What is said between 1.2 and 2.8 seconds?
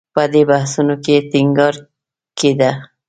ټینګار کېده